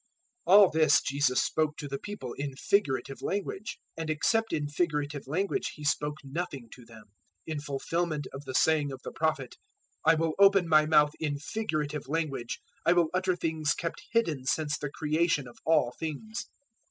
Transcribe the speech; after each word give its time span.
013:034 0.47 0.53
All 0.55 0.69
this 0.71 0.99
Jesus 1.03 1.43
spoke 1.43 1.77
to 1.77 1.87
the 1.87 1.99
people 1.99 2.33
in 2.33 2.55
figurative 2.55 3.21
language, 3.21 3.77
and 3.95 4.09
except 4.09 4.51
in 4.51 4.67
figurative 4.67 5.27
language 5.27 5.73
He 5.75 5.83
spoke 5.83 6.15
nothing 6.23 6.69
to 6.71 6.83
them, 6.85 7.03
013:035 7.45 7.45
in 7.45 7.59
fulfilment 7.61 8.27
of 8.33 8.43
the 8.45 8.55
saying 8.55 8.91
of 8.91 9.03
the 9.03 9.11
Prophet, 9.11 9.57
"I 10.03 10.15
will 10.15 10.33
open 10.39 10.67
my 10.67 10.87
mouth 10.87 11.13
in 11.19 11.37
figurative 11.37 12.07
language, 12.07 12.59
I 12.83 12.93
will 12.93 13.09
utter 13.13 13.35
things 13.35 13.75
kept 13.75 14.01
hidden 14.11 14.45
since 14.45 14.75
the 14.75 14.89
creation 14.89 15.47
of 15.47 15.59
all 15.67 15.93
things." 15.99 16.47